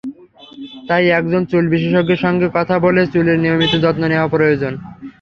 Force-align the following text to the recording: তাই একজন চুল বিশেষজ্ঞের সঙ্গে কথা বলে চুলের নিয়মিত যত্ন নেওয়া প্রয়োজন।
তাই 0.87 1.05
একজন 1.19 1.41
চুল 1.51 1.65
বিশেষজ্ঞের 1.73 2.23
সঙ্গে 2.25 2.47
কথা 2.57 2.75
বলে 2.85 3.01
চুলের 3.13 3.37
নিয়মিত 3.43 3.73
যত্ন 3.83 4.03
নেওয়া 4.09 4.31
প্রয়োজন। 4.33 4.73